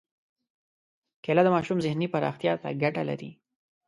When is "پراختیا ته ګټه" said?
2.13-3.03